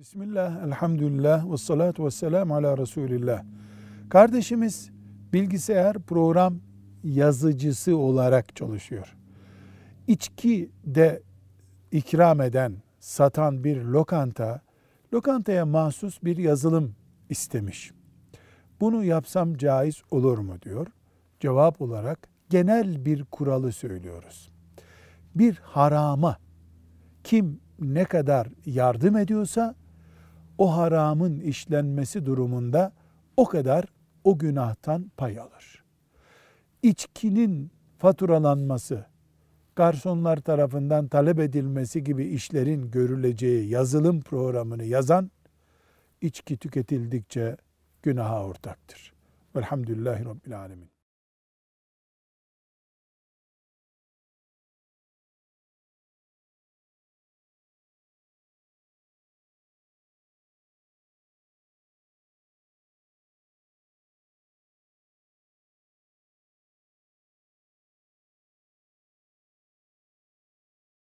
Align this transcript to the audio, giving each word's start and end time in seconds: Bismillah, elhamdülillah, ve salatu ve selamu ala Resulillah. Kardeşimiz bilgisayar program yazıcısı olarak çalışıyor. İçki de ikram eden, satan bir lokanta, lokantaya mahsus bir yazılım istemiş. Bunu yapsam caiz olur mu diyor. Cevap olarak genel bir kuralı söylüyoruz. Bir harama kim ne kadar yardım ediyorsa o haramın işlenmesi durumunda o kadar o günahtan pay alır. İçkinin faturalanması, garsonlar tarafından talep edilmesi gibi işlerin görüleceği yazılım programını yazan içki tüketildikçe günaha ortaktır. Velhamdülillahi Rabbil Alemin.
Bismillah, 0.00 0.64
elhamdülillah, 0.64 1.52
ve 1.52 1.56
salatu 1.56 2.04
ve 2.04 2.10
selamu 2.10 2.54
ala 2.54 2.78
Resulillah. 2.78 3.44
Kardeşimiz 4.08 4.90
bilgisayar 5.32 5.98
program 5.98 6.54
yazıcısı 7.04 7.96
olarak 7.96 8.56
çalışıyor. 8.56 9.16
İçki 10.06 10.70
de 10.84 11.22
ikram 11.92 12.40
eden, 12.40 12.72
satan 13.00 13.64
bir 13.64 13.76
lokanta, 13.84 14.60
lokantaya 15.12 15.66
mahsus 15.66 16.22
bir 16.22 16.36
yazılım 16.36 16.94
istemiş. 17.28 17.92
Bunu 18.80 19.04
yapsam 19.04 19.54
caiz 19.56 20.02
olur 20.10 20.38
mu 20.38 20.62
diyor. 20.62 20.86
Cevap 21.40 21.80
olarak 21.80 22.28
genel 22.50 23.04
bir 23.04 23.24
kuralı 23.24 23.72
söylüyoruz. 23.72 24.50
Bir 25.34 25.54
harama 25.54 26.36
kim 27.24 27.60
ne 27.80 28.04
kadar 28.04 28.48
yardım 28.66 29.16
ediyorsa 29.16 29.74
o 30.60 30.76
haramın 30.76 31.40
işlenmesi 31.40 32.26
durumunda 32.26 32.92
o 33.36 33.44
kadar 33.44 33.84
o 34.24 34.38
günahtan 34.38 35.10
pay 35.16 35.38
alır. 35.38 35.84
İçkinin 36.82 37.70
faturalanması, 37.98 39.06
garsonlar 39.76 40.36
tarafından 40.36 41.08
talep 41.08 41.38
edilmesi 41.38 42.04
gibi 42.04 42.24
işlerin 42.24 42.90
görüleceği 42.90 43.68
yazılım 43.68 44.20
programını 44.20 44.84
yazan 44.84 45.30
içki 46.20 46.56
tüketildikçe 46.56 47.56
günaha 48.02 48.44
ortaktır. 48.44 49.12
Velhamdülillahi 49.56 50.24
Rabbil 50.24 50.58
Alemin. 50.58 50.99